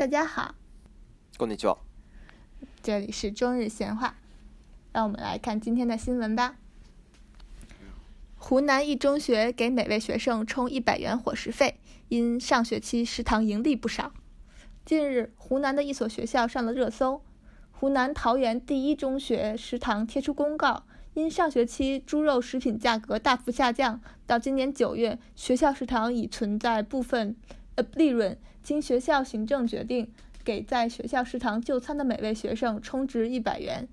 [0.00, 0.54] 大家好，
[2.80, 4.16] 这里是中日闲话，
[4.94, 6.56] 让我们来看今天的新闻吧。
[8.38, 11.78] 湖南一中学给每位学生充一百元伙食费，
[12.08, 14.14] 因上学期食堂盈利不少。
[14.86, 17.20] 近日，湖南的一所学校上了热搜。
[17.70, 27.36] 湖南桃园第一中学食堂贴出公告，因上学期猪肉食品价格大幅下降，到今年九月，学校食堂已存在部分
[27.74, 28.38] 呃利润。
[28.62, 30.12] 经学校行政决定，
[30.44, 33.88] 给在学校食堂就餐的每位学生充值一百元。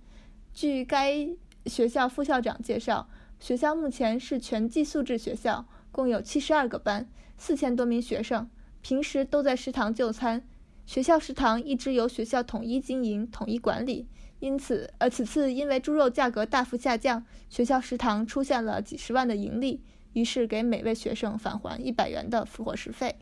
[0.54, 1.30] 据该
[1.66, 3.08] 学校副校长介绍，
[3.40, 7.08] 学校目前是全寄宿制学校，共有七十二个班，
[7.38, 8.50] 四千多名学生，
[8.82, 10.44] 平时都在食堂就餐。
[10.86, 14.08] 学校食堂一直由学校统一经营、统一管理，
[14.40, 19.82] 因此，呃，此次因为猪肉价格大幅下降，学校食堂出现了几十万的盈利，
[20.14, 23.18] 于是给每位学生返还一百元的补伙食费。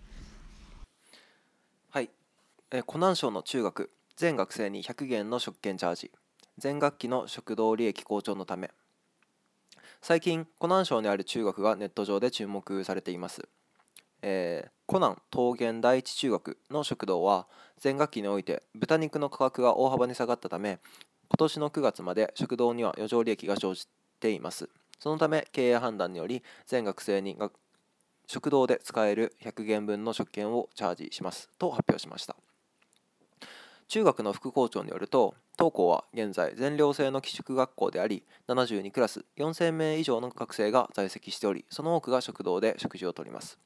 [2.72, 6.12] え湖南省の中学全学生に100元の食券チャージ
[6.58, 8.71] 全学期の食堂利益向上のため
[10.02, 13.48] 最近湖南省にある中学がネット上で注目されています、
[14.24, 20.80] えー、湖南桃源第一中学の食堂は全学期において豚肉の価格が大幅に下がったため
[21.30, 23.88] 今年の9月まで食堂には余剰利益が生じ
[24.20, 27.38] ていますそのため経営判断により全学生に
[28.26, 32.36] 食堂で使える100元分の食券をチャージしますと発表しました
[33.88, 43.60] 中学の副校長によると当校は現在全寮制の寄宿学校であり72クラス4000名以上の学生が在籍しておりその多くが食堂で食事をとります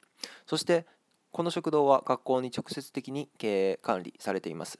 [0.46, 0.84] そして
[1.32, 4.78] この食堂は学校に直接的に経営管理されています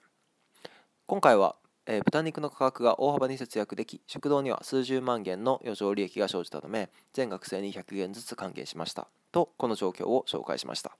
[1.06, 10.96] 今回は、えー、豚肉の価格が大幅に節約でき食堂には数十万元の余剰利益が生じたため全学生に100元ずつ還元しましたとこの状況を紹介しました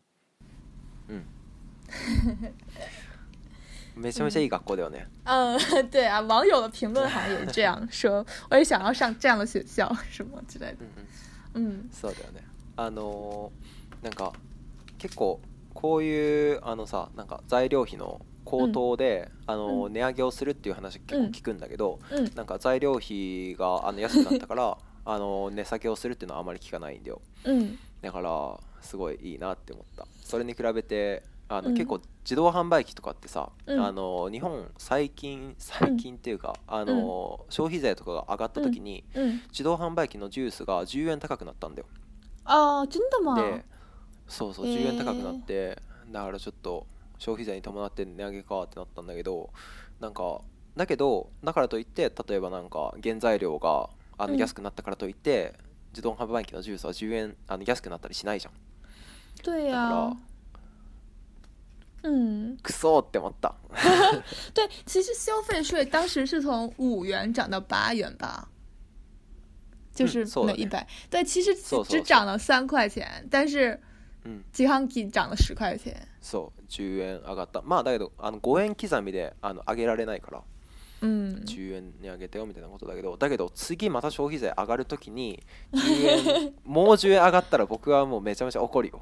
[1.09, 1.27] うん
[3.97, 4.99] 没没这一个过掉呢。
[5.25, 5.59] 嗯，
[5.91, 10.79] 对啊，网友的评论好像也这样说，我也想要上这样的学校什么之类的。
[11.55, 12.43] 嗯、そうだよね。
[12.77, 13.51] あの
[14.03, 14.33] なんか
[14.99, 15.41] 結構
[15.75, 21.99] こういうあのさなんか材料費の高騰で、あの値上げをするっていう話結構聞くんだけど、
[22.37, 27.21] なんか材料費があの安くなったから あの値下げをするっていうのはあまり聞かないんだよ。
[28.01, 30.07] だからすごいいいなって思った。
[30.23, 41.89] それに比べてあの、うん結構自動販売機とかってさ、うんあの日本最近最近っていうか、あの消費税とかが上がった時に、うん自動販売機のジュースが10円高くなったんだよ。
[42.45, 43.65] 아찐다마で
[44.29, 45.79] そうそう10円高くなって
[46.11, 46.87] だからちょっと
[47.19, 49.51] 消費税に伴って値上げかってなったんだけど
[50.01, 50.41] なんか
[50.77, 55.55] だけどだからといって例えばなんか原材料があの安くなったからといって
[55.93, 60.17] 自動販売機のジュースは10円あの安くなったりしないじゃんだから
[62.03, 63.55] 嗯，クソって思った。
[64.55, 68.49] 对，其实消费税当时是从五元涨到八元吧，
[69.95, 70.87] 就是每一百、嗯。
[71.11, 71.55] 对，其实
[71.87, 73.79] 只涨了三块钱，但是
[74.51, 76.07] 自販機涨了十块钱。
[76.23, 77.61] そう10円上がった。
[77.63, 80.43] まあだけどあの5円刻みであの上げられないから。
[81.03, 89.01] うん、10円に上げてよみたいなことだけどだけど次また消費税上がるときに10円もう10円上がったら僕はもうめちゃめちゃ怒るよ。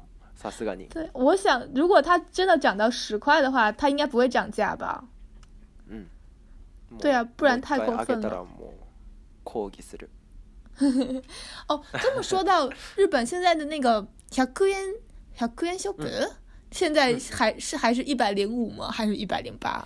[0.89, 5.03] 对，我想如果他真的涨到十块的话，他应该不会涨价吧？
[5.87, 6.05] 嗯，
[6.97, 8.47] 对啊，不然太过分了。
[9.43, 10.07] 抗议する。
[11.67, 14.93] 哦，这么说到日本现在的那个百元，
[15.37, 16.31] 百元ショップ，
[16.71, 18.89] 现在还是还是一百零五吗？
[18.89, 19.83] 还是一百零八？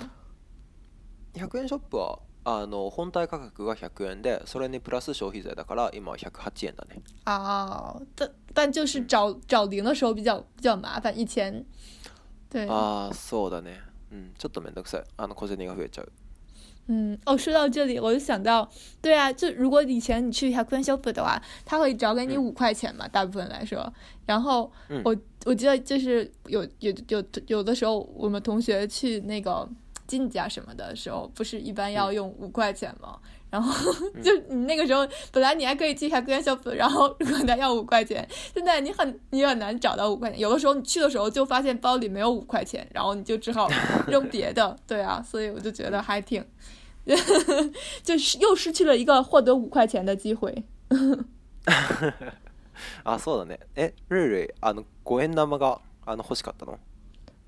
[1.34, 2.20] 百元ショップ。
[2.46, 11.66] あの本体価格が100円でそれにプラス消費税だから今は108円だねあ但但就是找找零的时候比较比较麻烦以前
[12.50, 13.80] 对ああそうだね
[14.12, 16.12] うんちょっとめんどくさいあの小銭が増えちゃう
[16.90, 18.70] 嗯，哦，说到这里，我就想到，
[19.02, 23.90] 对啊，就如果以前你去 h a k u n s h o p 的话，他会找给你五块钱嘛，嗯、大部分来说。
[24.26, 24.70] 然后
[25.06, 29.66] 我、嗯、我记得就是有有有有的时候，我们同学去那个
[30.14, 33.18] 进价什么的时候，不是一般要用五块钱吗？
[33.50, 40.40] 然后 就你那个时候，本来你还可以寄一下干校，然后如果他要五块钱，现在你很你很难找到五块钱。
[40.40, 43.68] 有的时候你去的时候就发现包里没有五块钱，然后你就只好
[44.08, 44.78] 扔别的。
[44.86, 46.46] 对啊，所以我就觉得还挺，
[48.04, 50.64] 就是又失去了一个获得五块钱的机会。
[53.04, 53.58] 啊，そうだね。
[53.76, 56.78] え、瑞ル、あの五円玉があの欲しかったの？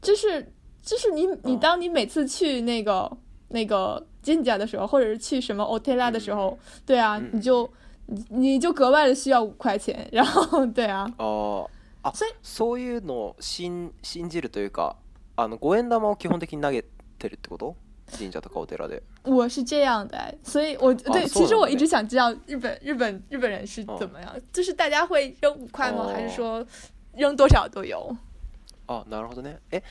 [0.02, 0.52] 就是。
[0.86, 3.12] 就是你，你当你每次去那个
[3.50, 7.68] 那个金家的时候，或者是去什么奥特 a 的时候，对啊，你就
[8.06, 13.92] 你你就格外的需要五块钱，然后对啊，啊，所以，そういうの信
[14.30, 14.96] じるというか、
[15.36, 16.84] あの五円玉を基本的に投げ
[17.18, 17.76] てるってこと？
[18.16, 19.02] 神社とかお寺で。
[19.24, 26.08] 我是这样的，所以我对其实我一直想知道日本日本日本人是怎么样，就是大家会扔五块吗？
[26.14, 26.64] 还是说
[27.16, 28.16] 扔多少都有？
[28.86, 29.56] 哦，なるほどね。
[29.72, 29.82] 诶，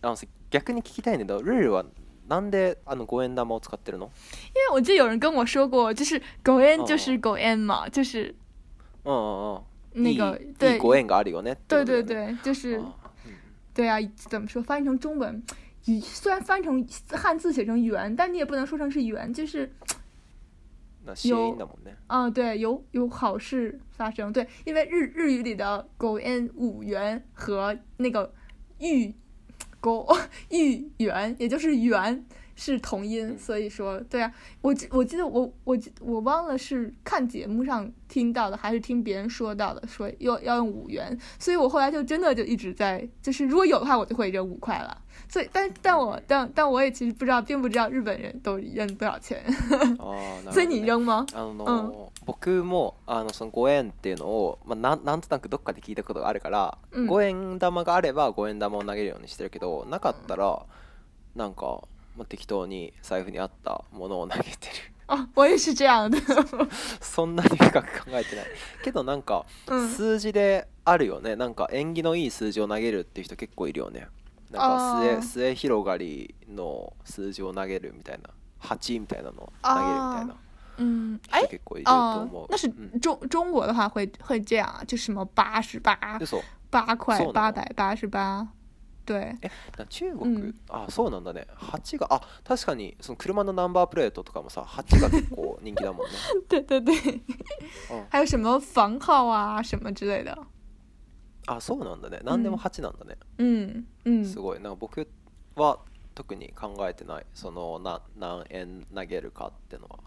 [0.00, 0.26] なん
[0.58, 1.24] 逆反，聞きたいね。
[1.24, 1.84] だルールは
[2.28, 4.10] なんであの五円玉を使ってるの？
[4.54, 8.32] 因为我记得有人跟我说过，就是“五円”就是“五円”嘛，就是。
[9.04, 9.64] 嗯嗯
[9.94, 10.04] 嗯。
[10.04, 10.78] 那个对。
[10.78, 12.80] 对对对，就是。
[13.74, 14.62] 对啊，怎么说？
[14.62, 15.42] 翻译成中文，
[16.04, 19.72] 虽然翻译成汉字写成“元，但你也不能说成是“元，就是。
[21.24, 21.58] 有。
[22.06, 28.32] 嗯，对，有有好事发生，对，因为日日语里的“五円”五元和那个
[28.78, 29.12] “玉”。
[30.48, 32.24] 一 元，也就是元
[32.56, 34.30] 是同音，所以说，对啊，
[34.62, 44.98] 我我记得我我我忘了是看节目上听到的，还是听别人说到的，说要要用五元，所以我后来就真的就一直在，就是如果有的话，我就会扔五块了。
[45.28, 49.42] 所以，但但我但但我也其实不知道，并不知道日本人都扔多少钱。
[49.98, 51.24] 哦，所以你扔吗？
[51.34, 52.06] 嗯。
[52.26, 60.62] 僕もあのその5円っていうのを、まあ、ななんとなくどっかで聞いたことがあるから、うん、円玉があれば五円玉を投げるようにしてるけどなかったら
[61.36, 61.82] なんか、
[62.16, 64.56] まあ、適当に財布に合ったものを投げてる。
[65.06, 65.28] あ、
[67.00, 68.46] そんなに深く考えてない。
[68.82, 71.36] けどなんか、数字であるよね。
[71.36, 74.08] なんか縁起のいい数字を投げるっていう人結構いるよね。
[74.50, 78.30] なんか末末広がりの数字を投げるみたいな、
[78.62, 79.88] 8みたいなのを投げるみ
[80.20, 80.36] たいな。
[80.78, 82.46] 嗯，哎，結構いると思う。
[82.50, 82.68] 那是
[83.00, 85.96] 中中国的话会会这样，就什么八十八、
[86.70, 88.46] 八块、八百八十八。
[89.06, 89.50] 对え
[89.90, 96.16] 中国、うあそうなんだね八があ確かにその車のナンバープレートとかもさ八が結構人気だもんね
[96.48, 100.34] 对对 对、はい、还有什么房号啊什么之类的
[101.46, 105.06] あそうなんだね何でも八なんだねうん、うん、すごいなんか僕
[105.56, 105.80] は
[106.14, 109.98] 特に考えてないそのな何円投げるかってのは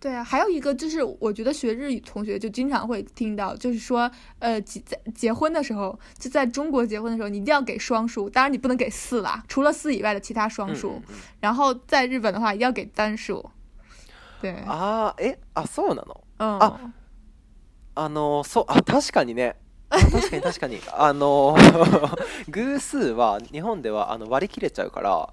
[0.00, 11.00] 对啊，还有一个就是，我觉得学日语同学就经常会听到，就是说，呃，结在结婚的时候，就在中国结婚的时候，你一定要给双数，当然你不能给四啦，除了四以外的其他双数。
[11.40, 13.42] 然后在日本的话，要给单数。
[14.42, 16.14] 对啊，え、あ、そうなの？
[16.36, 16.58] 嗯。
[16.58, 16.76] あ、
[17.94, 19.54] あの、そう、あ、確かにね。
[19.88, 20.80] 確かに確かに。
[20.94, 21.56] あの、
[22.52, 25.30] 偶数は日本ではあの割り切れちゃうから、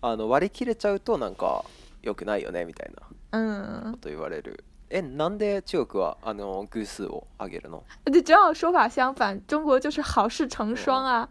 [0.00, 1.62] あの割り切れちゃうとなんか。
[2.02, 2.92] 良くないよねみたい
[3.32, 4.64] なこと言われる。
[4.90, 7.82] え、なんで中国はあの偶数を上げるの？
[8.06, 11.28] 对，正好说法相反，中国就是好事成双啊，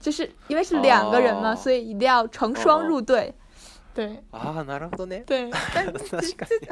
[0.00, 3.34] 就是因为是两个人嘛，所以一定要成双入对。
[3.94, 5.24] 对啊，なるほどね。
[5.24, 6.18] 对，但这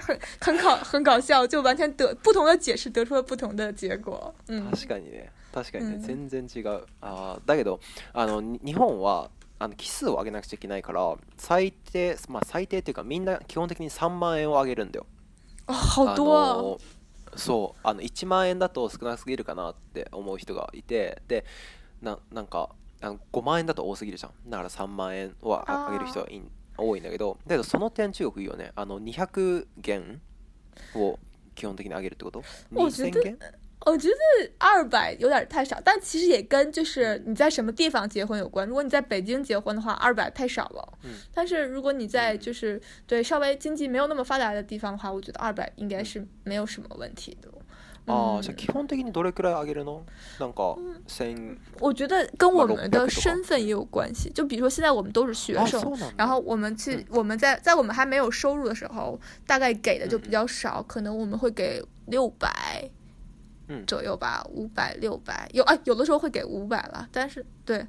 [0.00, 4.34] 很很搞很搞笑，就完全得不同的解释得出了不同的结果。
[4.46, 6.82] 確かにね、確かにね、全然違う。
[7.00, 7.78] ああ、だけど
[8.12, 9.30] あの日本は
[9.64, 15.06] あの奇数を上げなくちゃいけないから最低まあ最低っていうかみんな基本的に3万円を上げるんだよ
[15.66, 16.76] あ本当は
[17.36, 21.46] そうあの1万円だと少なすぎるかなって思う人がいてで
[22.02, 22.68] ななんか
[23.00, 26.42] あの5万円だと多すぎるじゃんだから3万円は上げる人はい
[26.76, 30.20] 多いんだけどだけどその点中国いいよねあの200元
[30.94, 31.18] を
[31.54, 32.42] 基本的に上げるってこと
[32.74, 33.38] 2000元
[33.86, 38.66] 我觉得二百有点太少，但其实也跟就是你在什么地方结婚有关。
[38.66, 40.92] 如果你在北京结婚的话，二百太少了。
[41.02, 47.48] 嗯，但是如果你在就是对稍微经济没有那么发达的地方的话，我觉得二百应该是没有什么问题的。
[48.06, 50.02] 啊，基本的にどれくらい上げるの？
[50.38, 50.76] なんか
[51.80, 54.28] 我觉得跟我们的身份也有关系。
[54.30, 55.82] 就比如说现在我们都是学生，
[56.16, 62.90] 然后我们去我们在在我们还没有收入的时候，大概给的就比较少，可能我们会给六百。
[63.86, 67.86] 左右吧，五百六百有哎，有的时候会给五百了，但是对，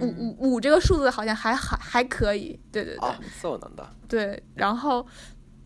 [0.00, 5.06] 五五五这个数字好像还还还可以，对对对，送能的，对，然后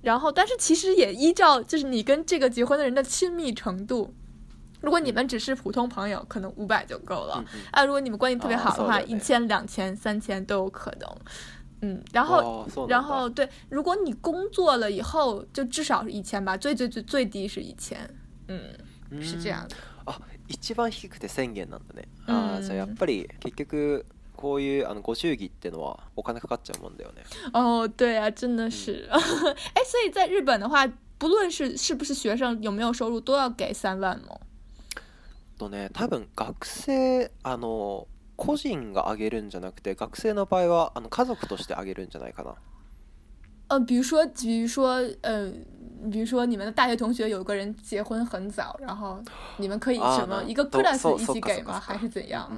[0.03, 4.15] 然后但是其实也依照就是你跟这个结婚的人的亲密程度，
[4.81, 11.17] 如果你们只是普通朋友，可能五百就够了，哎，如果你们关系特别好的话，一千两千三千都有可能，
[11.83, 18.09] 嗯，然后然后对，如果你工作了以后，就至少是一千吧，最最最最低是一千，
[18.47, 18.63] 嗯。
[19.21, 19.77] 是这样的。
[20.07, 22.09] あ、一番低くて1 0なんだね。
[22.27, 27.23] あじゃやっぱり結局こういうあのご祝儀ってのはお金かかっちゃうもんだよね。
[27.53, 29.09] 哦，对啊，真的是。
[29.11, 30.87] 哎所以在日本的话，
[31.19, 34.39] 不论是是不是学生有没有收入，都要给三万吗？
[35.59, 42.55] とね、多分学生あの個人があげるんじゃなくて学生の場合はあの家族としてあげるんじゃないかな。
[43.71, 45.49] 嗯，比如说，比如说，呃，
[46.11, 49.23] 比如说你们的大学同学有个人结婚很早，然后
[49.59, 52.49] 你们可以什么一个 g r a s 一起给吗，还是怎样？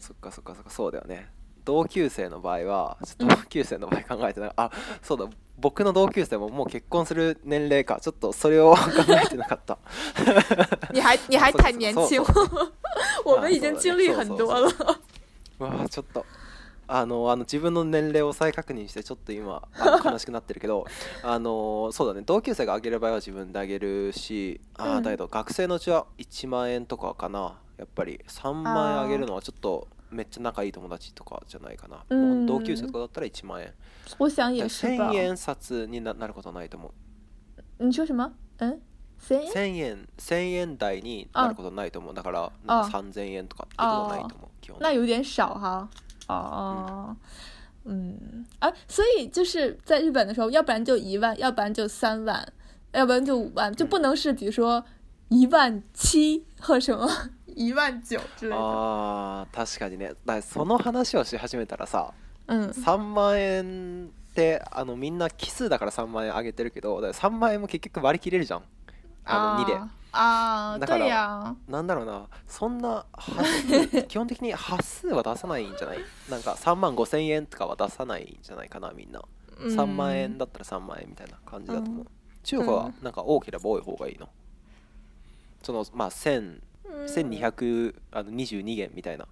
[0.00, 1.26] そっかそっかそっかそうだよね。
[1.64, 4.52] 同級生の場合は、同級生の場合考えてない。
[4.56, 4.70] あ、
[5.02, 5.28] そうだ。
[5.58, 8.00] 僕の同級生ももう結婚する年齢か。
[8.00, 8.78] ちょっとそれを考
[9.22, 9.78] えてなかった。
[10.92, 12.22] 你还你还太年轻，
[13.26, 14.66] 我们已经经历很多了。
[15.58, 16.24] 哇，ちょっと。
[16.94, 19.62] あのあの自分の年齢を再確認してちょっと今
[20.04, 20.84] 悲しくなってるけど
[21.22, 32.04] あのそうだね同級生があげる場合は自分であげるしあ、だけど学生のうちは1万円とかかなやっぱり3万円あげるのはちょっとめっちゃ仲いい友達とかじゃないかな、
[32.46, 33.72] 同級生とかだったら1万円
[34.08, 36.92] 1000円札になることはないと思
[37.80, 45.88] う你说什么1000円1000円台になることないと思うだからなんか3000円とかってことないと思う基本那有点少は
[46.26, 47.16] 啊。
[47.84, 52.52] 嗯，啊，所以就是在日本的时候，要不然就一万，要不然就三万，
[52.92, 54.84] 要不然就五万，就不能是比如说
[55.28, 57.10] 一万七或什么
[57.56, 58.60] 一万九之类的。
[58.60, 60.14] ああ、確かにね。
[60.24, 62.12] だその話をし始めたらさ、
[62.46, 68.62] うん、三万円ってあのみんな奇数だから三万円上げてるけど、だ三万円も結局割り切れるじゃん。
[69.24, 69.80] あの2で。
[70.14, 73.06] あだからなんだろうなそんな
[74.08, 75.98] 基本的に端数は出さないんじゃない
[76.28, 79.22] なんか3万5千円とかは出さないんじゃないかなみんな、
[79.74, 82.06] 三3万円だったら3万円みたいな感じだと思う、うん、
[82.42, 84.28] 中国はなんか大きなば多い方がいいの、
[85.62, 89.26] そのまあ1222元みたいな。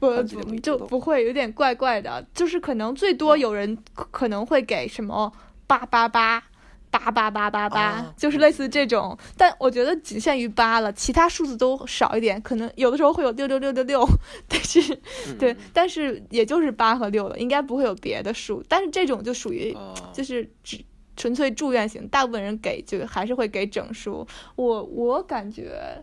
[0.00, 5.32] 不不就不会有点怪怪的，就是可能最多有人可能会给什么
[5.66, 6.42] 八八八
[6.90, 14.06] 八八八八八，就是类似这种，但我觉得仅限于八了，其他数字都少一点，可能有的时候会有六六六六六，
[14.48, 14.96] 但是
[15.38, 19.76] 对，但是也就是八和六了，应该不会有别的数，但是这种就属于
[20.12, 20.82] 就是只
[21.16, 24.26] 纯粹祝愿型，大部分人给就还是会给整数，
[24.56, 26.02] 我我感觉。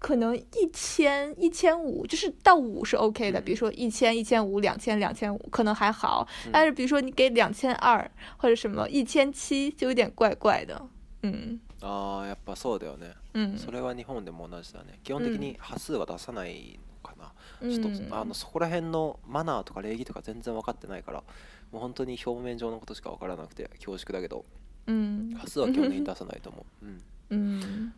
[0.00, 3.38] 可能一千一千五，就是到五是 OK 的。
[3.38, 6.26] 比如说一千一千五、两千两千五，可能还好。
[6.50, 10.80] 但是比如说你给两千二或者什么一千七，就有点怪怪的。
[11.22, 11.60] 嗯。
[11.82, 13.14] 啊，やっぱそうだよね。
[13.34, 14.98] うそれは日本でも同じだね。
[15.04, 17.32] 基本的に発数は出さないかな。
[17.70, 21.22] ちょっとあのそこら辺のマナーとか礼儀とか全然分かってないから、
[21.70, 24.46] もう本当に表面上のことしか分からなくて、恐縮だけど。
[24.86, 25.34] うん。
[25.36, 26.86] 発数は基本的に出さないと思う。
[26.86, 27.02] うん。
[27.30, 27.92] うん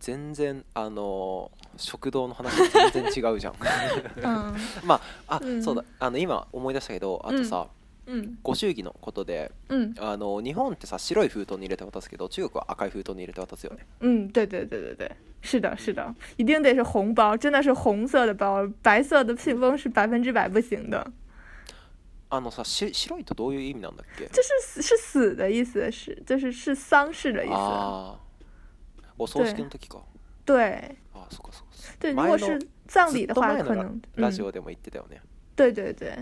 [0.00, 2.54] 全然あの食堂の話
[2.92, 3.54] 全然違うじゃん、
[4.86, 7.66] まああ、うん、そうだあの今思い出したけどあとさ、
[8.06, 15.10] うん、ご祝儀のことで、うん、あの日本ってさ白い封筒に入れて渡すけど中国は赤い封筒に入れて渡すよねうん对对对对对
[15.42, 16.06] 是的是的
[16.36, 21.04] 一定得是红包真的是红色的包白色的信封是百分之百不行的
[22.30, 24.30] あのさし白いとどういう意味なんだっけ就
[24.72, 28.27] 是是死的意思是就是是丧事的意思ああ
[29.18, 29.18] 我丧尸的时，对
[30.46, 30.94] 对。
[31.98, 35.10] 对，如果是葬礼的话，可能嗯。
[35.56, 36.16] 对对对，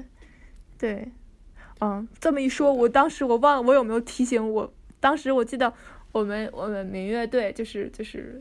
[0.79, 1.07] 对，
[1.81, 4.71] 嗯，这么一说，我当时我忘了我有没有提醒我。
[4.99, 5.71] 当时我记得
[6.12, 8.41] 我们我们民乐队就是就是，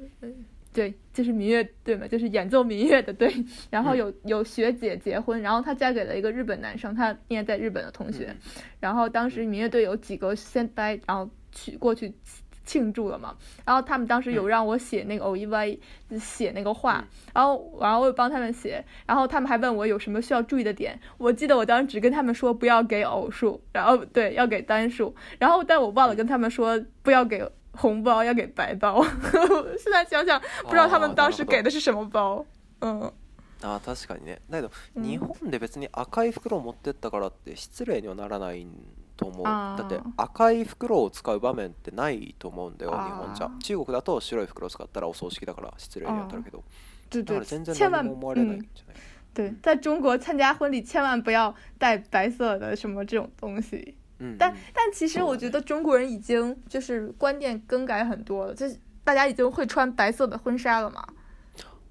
[0.71, 3.29] 对，就是民乐队嘛，就是演奏民乐的队。
[3.69, 8.33] 然后有有学姐结婚，然后她嫁给了一个日本男生，她念在日本的同学。
[8.79, 12.13] 然后当时民乐队有几个先呆，然后去过去。
[12.65, 13.33] 庆祝了嘛？
[13.63, 15.77] 然后他们当时有让我写那个偶 E Y，
[16.19, 20.99] 写那个话，然后然后我帮他们写，然后他们还问我有什么需要注意的点。
[21.17, 29.03] 我记得我当时只跟他们说不要给偶数，然后对要给单数，然后但我忘了跟他们说不要给红包，要给白包。
[29.77, 32.43] 现在想想，不知道他们当时给的是什么包。
[32.81, 33.11] 嗯。
[33.61, 34.37] 啊，確かにね。
[34.51, 38.69] だけど日本で別に赤い袋を持ってったからって失礼にはならないん。
[39.17, 39.45] と思う。
[39.45, 42.91] だって赤い袋を使う場面ってないと思うんだよ。
[42.91, 43.49] 日本じゃ。
[43.61, 46.59] 中国だと白い袋使ったらお葬式だから失礼にったるけど。
[47.11, 47.41] 啊，
[47.73, 48.65] 千万嗯，
[49.33, 53.95] 对，在中国参加婚礼千万不要带白色的什么这种东西。
[54.19, 61.05] 嗯，但但其实我觉得中国人已经就是观念更改很多了，就是大家已经会穿白色的婚纱了嘛。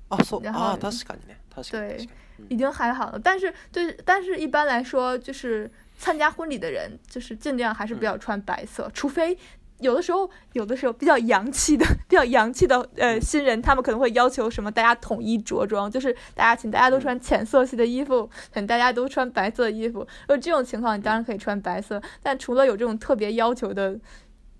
[0.08, 0.48] 啊，そう。
[0.48, 1.36] 啊，確かにね。
[1.54, 1.96] 確かに。
[1.96, 2.08] 对，
[2.50, 3.18] 已经还好了。
[3.18, 5.70] 但是对，但是一般来说就是。
[5.96, 9.36] 参加婚礼的人，就是尽量还是不要穿白色，除非
[9.80, 20.06] 有的时候有的时候比较洋气的 比较洋气的呃新人，他们可能会要求什么，大家统一着装，就是大家请大家都穿浅色系的衣服，请大家都穿白色衣服。
[20.26, 23.98] 而这种情况，你当然可以穿白色，但除了有这种特别要求的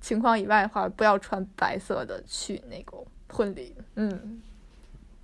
[0.01, 2.97] 情况以外的话，不要穿白色的去那个
[3.29, 4.41] 婚礼，嗯。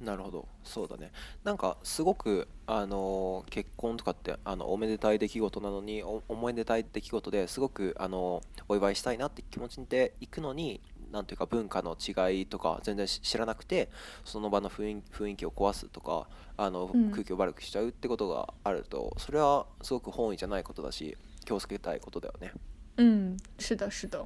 [0.01, 1.13] なるほど、そうだね。
[1.45, 10.81] なんかすごく、あの結婚とかってあのおめでたい出来事なのにお、おめでたい出来事ですごく、あのお祝いしたいなって気持ちで行くのに、
[11.13, 13.91] なんていうか文化の違いとか全然知らなくて、
[14.25, 16.27] その場の雰囲雰囲気を壊すとか、
[16.57, 21.15] あの空気を悪くしちゃうってことがあると、それはすごく本意じゃないことだし、
[21.45, 22.53] 気をつけたいことだよね。
[22.97, 24.25] 嗯，是的，是的，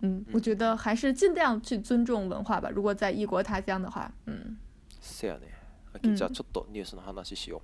[0.00, 2.70] 嗯，我嗯觉得还是尽量去尊重文化吧。
[2.70, 4.51] 如果在异国他乡的话，嗯
[5.02, 5.60] せやね
[6.14, 7.60] じゃあちょっとニュースの話しよ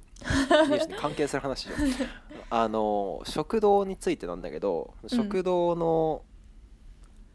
[0.51, 1.81] う、うん、ニュースに関係する話しよう
[2.51, 6.23] あの食堂についてなんだけど食堂の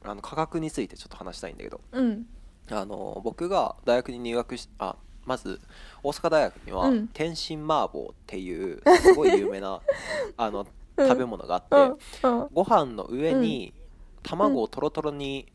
[0.03, 2.25] うん、あの価格についてちょっと話したいんだけど、うん、
[2.69, 5.59] あの僕が大学に入学しあまず
[6.03, 9.81] 大阪大学には天津麻婆っていうすごい有名な
[10.37, 10.67] あの
[10.97, 13.73] 食べ物があって、ご飯の上に
[14.21, 15.51] 卵をとろとろに、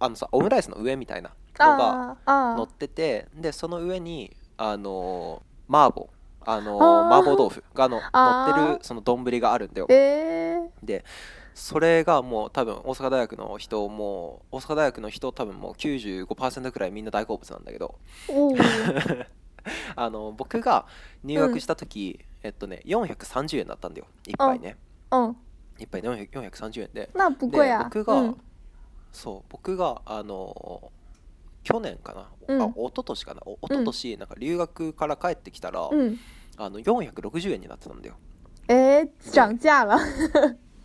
[0.00, 1.30] あのさオムライスの上みたいな
[1.64, 6.08] のが乗っててでその上にあのマーボ
[6.48, 9.86] あの麻婆豆腐がの乗ってるその丼があるんだよ。
[9.90, 11.04] えー、で
[11.54, 17.96] それがもう多分大阪大学の人も大阪大学の人多分もう95%くらいみんな大好物なんだけど
[19.96, 20.86] あの僕が
[21.24, 24.76] 入学した時、うん、えっとね430円だったんだよ一杯ね。
[25.78, 27.06] 一杯430円で。
[27.12, 27.12] で
[27.90, 28.40] 僕が、うん、
[29.10, 30.92] そう僕があの
[31.66, 36.16] 去年かな、うん、あ一昨年かな一昨年なんか留学から帰ってきたら、うん、
[36.56, 38.14] あの460円になってたんだよ
[38.68, 39.98] えー、涨价了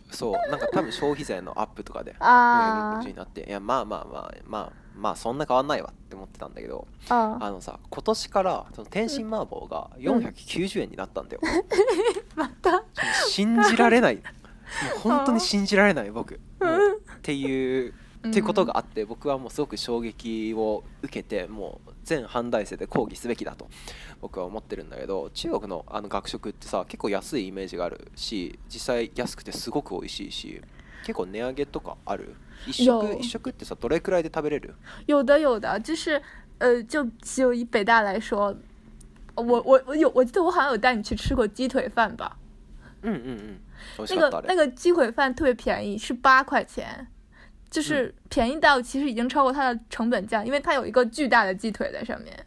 [0.10, 11.48] そうなんか多分消費税のアップとかで460 になっていやまあまあまあまあまあそんな変わんないわって思ってたんだけどあのさ今年からその天津麻婆が490円になったんだよ、う
[12.40, 12.84] ん、また
[13.28, 14.22] 信じられない
[15.04, 16.40] 本当に信じられない僕っ
[17.22, 17.94] ていう
[18.28, 23.68] っていうことがあって僕はもうすごく衝撃を受けてもう全半大生で抗議すべきだと
[24.22, 30.62] 僕は思ってるんだけど中国のあの学食ってさ結構安いイメージがあるし実際安くてすごく美味しいし
[31.04, 32.36] 結構値上げとかある
[32.68, 34.76] 一食一食ってさどれくらいで食べれる
[35.08, 36.22] 有的有的就是
[36.60, 38.56] 呃就就以北大来说
[39.34, 42.38] 我我我有我记得我好像有带你去吃过鸡腿饭吧
[43.02, 43.40] 嗯嗯
[43.98, 47.08] 嗯那个那个鸡腿饭特别便宜是八块钱
[47.72, 52.38] 就是便宜到其实已经超过它的成本价，因为它有一个巨大的鸡腿在上面。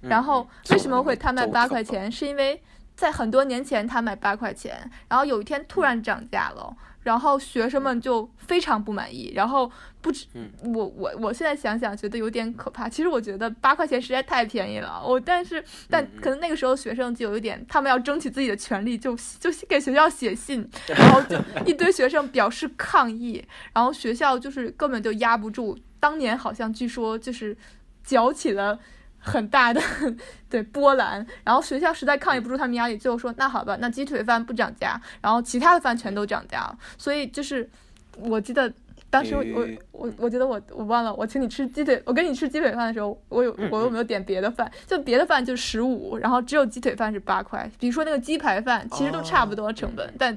[0.00, 2.10] 然后为什么会它卖八块钱？
[2.10, 2.60] 是因为
[2.96, 6.76] 在很多年前它卖八块钱，然后有一天突然涨价了。
[7.08, 9.70] 然后学生们就非常不满意，然后
[10.02, 10.26] 不止，
[10.62, 12.86] 我我我现在想想觉得有点可怕。
[12.86, 23.42] 其实我觉得八块钱实在太便宜了，我但是但可能那个时候学生就有一点，他们要争取自己的权利，就就给学校写信，然后就 一堆学生表示抗议，
[23.72, 25.78] 然后学校就是根本就压不住。
[25.98, 27.56] 当年好像据说就是
[28.04, 28.78] 搅起了。
[29.18, 29.80] 很大的
[30.48, 36.78] 对波澜，然后学校实在抗议不住他们压力，最后说那好吧，那鸡腿饭不涨价，然后其他的饭全都涨价了。
[36.96, 37.68] 所以就是
[38.16, 38.72] 我记得
[39.10, 47.68] 当时我我我觉得我我忘了，我请你吃鸡腿，我跟你吃鸡腿饭的时候，我有我有没有点别的饭，就别的饭就十五，然后只有鸡腿饭是八块。
[47.78, 50.36] 比如说那个鸡排饭，其实都差不多成本，但。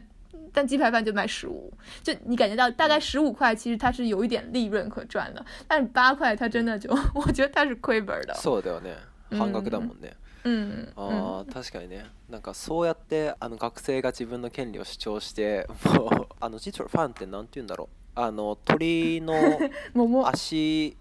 [0.53, 1.71] 但鸡排饭就卖十五，
[2.03, 8.33] 就你感觉到大概十五块，其实它是有一点利润可赚的，但是八块它真的就， 我觉得它是亏本的。
[8.35, 8.95] そうだよね。
[9.37, 10.11] 半額だもんね。
[10.43, 19.35] うん、ああ、確かにねなんかそうやってあの学生が自分の権利を主張してもうあの実はファンって何て言うんだろうあの鳥の
[20.27, 20.97] 足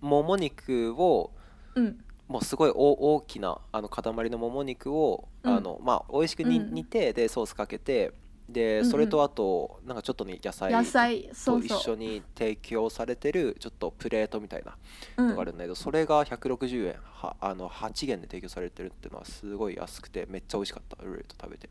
[0.00, 1.30] もも肉を、
[1.76, 8.12] うん、もうすごい大きなあの塊のもも肉を、うん、あのまあ美味しくに、うん、てでソースかけて
[8.52, 14.64] でそれとあと、なんかちょっとね野菜と一緒に提供されてるちょっとプレートみたい
[15.16, 21.68] なのがあるんだけど、それが160円はあの8円で提供されてるっていうのはすごい安くてめっちゃ美味しかったルーレット食べて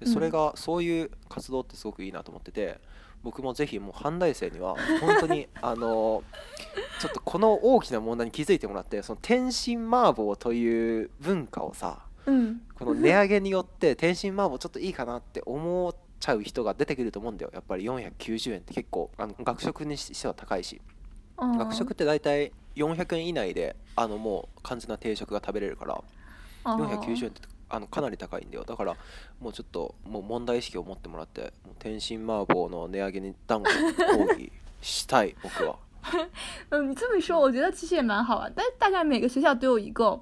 [0.00, 2.76] でそれが、そういう活動ってすごくいいなと思ってて
[3.24, 6.22] 僕もぜひもう半大生には本当に あの
[7.00, 20.80] ちょっとこの大きな問題に気づいてもらってその天津麻婆という文化をさこの値上げによって天津麻婆ちょっといいかなって思っちゃう人が出てくると思うんだよやっぱり490円って結構あの学食にしては高いし
[21.40, 26.02] 学食って大体400円以内であのもう完全な定食が食べれるから
[26.64, 28.96] 490円ってあのかなり高いんだよだから
[29.40, 33.72] もうちょっともう問題意識を持ってもらってもう天津麻婆の値上げに断固
[34.16, 34.50] 抗議
[34.82, 35.76] したい僕は。
[36.70, 40.18] 嗯， 你这么一说，我觉得其实也蛮好玩，但是大概每个学校都有一个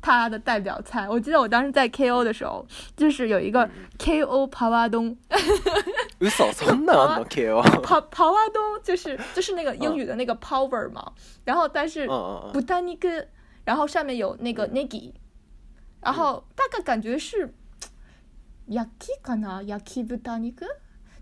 [0.00, 2.64] 他的代表菜，我记得我当时在 KO 的时候，
[2.96, 5.16] 就是有一个 KO 刨花东，
[6.18, 6.42] 你 KO？
[8.52, 11.12] 东就是就是那个英语的那个 power 嘛。
[11.44, 12.06] 然后但是
[12.52, 13.08] 不丹尼克，
[13.64, 15.14] 然后上面有那个 n i g i
[16.00, 17.52] 然后大概感觉是
[18.68, 18.86] ，yaki
[19.24, 20.50] yaki 尼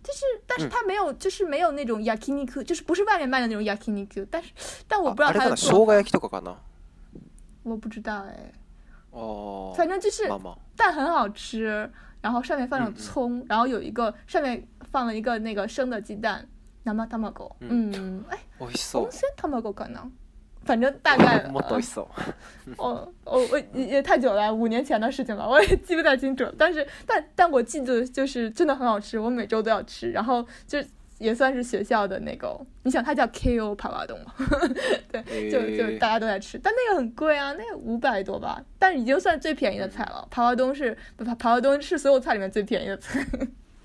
[0.05, 4.25] 就是但是它没有就是没有那种 yakiniku，就是不是外面卖的那种 yakiniku。
[4.31, 4.51] 但是
[4.87, 5.51] 但我不知道它的
[7.81, 8.53] 不知啊，哎。
[9.17, 10.25] 哦，反正就是
[10.77, 16.47] 蛋很好吃，然后上面放了葱，然后有一个上面放了一个那个生的鸡蛋，
[16.85, 20.13] 汤包汤包狗，嗯， 哎，红烧汤包狗可能，
[20.65, 21.63] 反正大概， 我
[24.03, 30.79] 太久了，五年前的事情了，我也记不太清楚，但是但但我记得就是真的很好吃，我每周都要吃，然后就。
[31.19, 34.19] 也算是学校的那个，你想它叫 KO 帕瓦冬
[35.11, 40.27] 对，就就大家都在吃，但那个很贵啊，那个五百多吧，但是已经算最便宜的菜了。
[40.31, 43.25] 帕瓦冬是不爬帕瓦冬是所有菜里面最便宜的菜。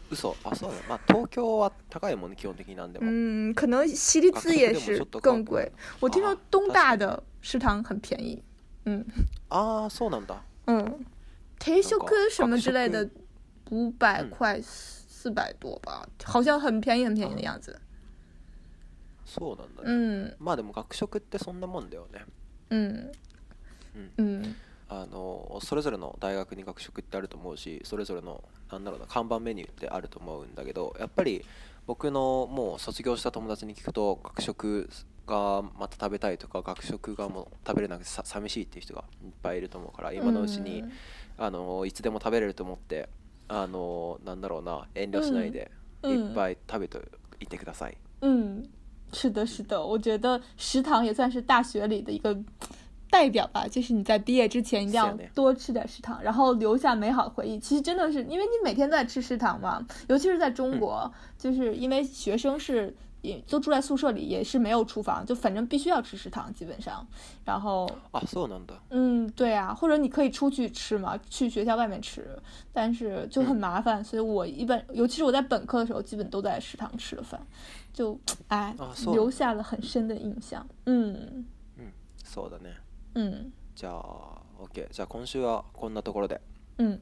[0.09, 0.75] う そそうね。
[0.89, 3.03] まあ東京は高いもんね基本的になんでも。
[3.07, 5.71] 嗯，可能西立寺也是更贵。
[6.01, 8.43] 我听说东大的食堂很便宜。
[8.83, 9.05] 嗯。
[9.47, 10.35] 啊，あそうなんだ。
[10.67, 11.05] 嗯。
[11.59, 13.09] 体育课什么之类的，
[13.69, 14.59] 五百块。
[15.21, 17.79] 四百多吧，好像很便宜很便宜的样子。
[19.25, 19.83] そうなんだ、
[20.29, 22.25] ね、まあでも学食ってそんなもんだよね。
[22.71, 23.11] うん。
[24.17, 24.55] うん。
[24.89, 31.45] あのそれぞれの大学に学食ってあると思うしそれぞれのなんだろうな看板メニューってあると思うんだけどやっぱり
[31.87, 34.89] 僕のもう卒業した友達に聞くと学食
[35.25, 40.83] がまた食べたいとか学食がもう食べれなくてさ寂しいっていう人がいっぱいいると思うから今のうちに、
[41.37, 43.07] あのいつでも食べれると思って
[43.51, 45.69] あのなんだろうな、遠慮しないで、
[46.05, 46.99] いっぱい食べと
[47.41, 47.97] いてください。
[48.21, 48.63] 嗯，
[49.11, 52.37] 是的，是的，我觉得食堂也算是大学里的一个
[53.09, 57.59] 代表吧，就是你在毕业之前一定要多吃点食堂，然后留下美好回忆。
[57.59, 62.95] 其实真的是，因为你每天在吃食堂嘛，尤其是在中国，就是因为学生是。
[63.21, 67.05] 也都住在宿舍里，也是没有厨房，就反正必须要吃食堂，基本上。
[67.45, 68.79] 然后啊，所有的。
[68.89, 72.27] 嗯，对啊，或者你可以出去吃嘛，去学校外面吃，
[72.73, 74.03] 但是就很麻烦。
[74.03, 77.39] 所以我一般，尤其是我在本科的时候，基本都在食堂吃的饭，
[77.93, 78.75] 就哎，
[79.11, 80.65] 留下了很深的印象。
[80.87, 81.45] 嗯
[81.77, 81.91] 嗯，
[82.25, 82.73] そうだね。
[83.13, 83.51] 嗯。
[83.79, 84.87] じゃあ、OK。
[84.91, 86.41] じゃあ今週はこんなところで。
[86.79, 86.99] 嗯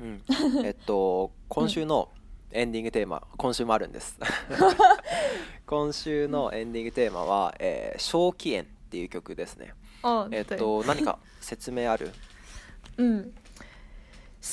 [0.00, 0.20] 嗯。
[0.66, 2.08] えっと、今週の。
[2.54, 4.16] エンディングテーマ今週もあるんです。
[5.66, 9.74] 今週のエンディングテーマは“え小奇缘”っていう曲ですね。
[10.30, 12.10] えっと何か説明ある？
[12.96, 13.34] うん。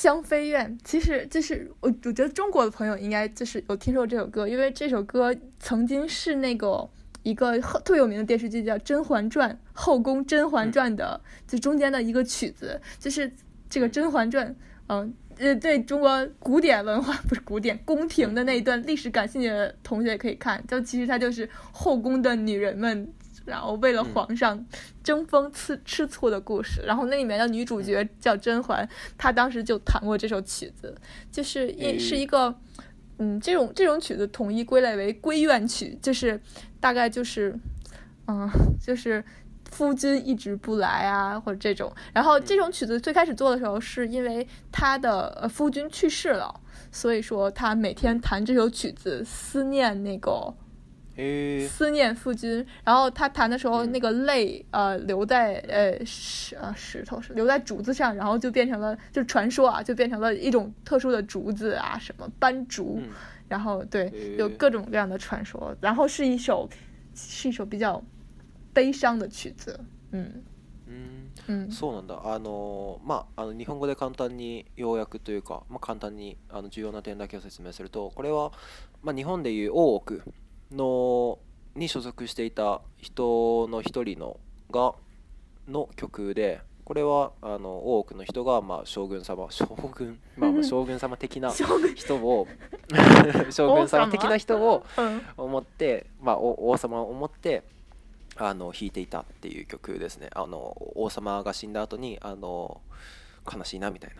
[0.02, 6.88] 香妃院其实就是我我觉得中国的朋友应该就是我听说这首歌，因为这首歌曾经是那个
[7.22, 13.32] 一个特有名的电视剧叫《甄嬛传》后宫《甄嬛传》的就中间的一个曲子，就是
[13.70, 14.48] 这个《甄嬛传》
[14.88, 15.14] 嗯。
[15.38, 20.62] 呃，对中国古典文化不是古典宫廷的那一段历史感兴趣的同学，也可以看。
[20.66, 23.06] 就其实它就是后宫的女人们，
[23.44, 24.64] 然后为了皇上
[25.02, 26.82] 争风吃吃醋的故事。
[26.82, 30.94] 然后那里面的女主角叫甄嬛，她当时就弹过这首曲子，
[31.30, 32.54] 就是一是一个，
[33.18, 36.40] 嗯，这种这种曲子统一归类为闺怨曲，就是
[36.80, 37.54] 大概就是，
[38.26, 38.48] 嗯，
[38.80, 39.22] 就是。
[39.72, 46.54] 夫君一直不来啊，或者这种，然后这种曲子最开始做的时候，是因为他的夫君去世了，
[46.92, 50.52] 所以说他每天弹这首曲子，思念那个，
[51.70, 52.64] 思念夫君。
[52.84, 63.00] 然后他弹的时候，那个泪呃留在呃石呃石头上，留在竹子上，然后就变成了，就传说啊，就变成了一种特殊的竹子啊，什么斑竹。
[63.48, 65.74] 然后对，有各种各样的传说。
[65.80, 66.68] 然后是一首，
[67.14, 68.00] 是一首比较。
[68.74, 69.80] 悲伤的曲子。
[70.12, 70.42] 嗯。
[71.48, 78.52] うん、そうなんだあのまああの日本語で簡単に要約というか、まあ、簡単にあの重要な点だけを説明するとこれは、
[79.02, 80.22] まあ、日本でいう大奥
[80.70, 81.38] の
[81.74, 84.38] に所属していた人の一人の
[84.70, 84.94] が
[85.66, 91.52] の曲でこれはあの大奥の人が、まあ、将軍様将軍、まあ、まあ将軍様的な
[91.96, 92.46] 人を
[93.50, 94.84] 将軍様的な人を
[95.36, 97.64] 思って、まあ、王様を思って。
[98.36, 100.58] あの弾いていたっていう曲ですねあの
[100.94, 102.80] 王様が死んだ後にあの
[103.52, 104.10] 悲しいなみたい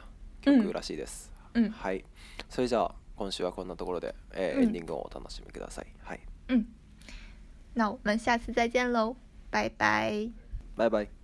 [0.46, 2.02] な曲らしいです、うんはい
[2.48, 6.66] それじゃあ今週はこんなところで、えー、エンディングをお楽しみくださいはいうん
[7.74, 9.14] 那我们下次再见喽
[9.50, 11.21] バイバイ